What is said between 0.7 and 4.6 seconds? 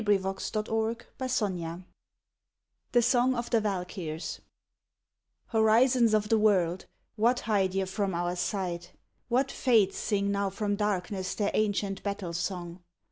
ON THE GREAT WAR THE SONG OF THE VALKYRS